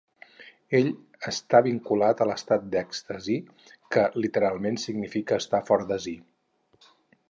[0.79, 0.87] Ell
[1.31, 3.37] està vinculat a l'estat d'èxtasi,
[3.97, 6.21] que literalment significa estar fora de si.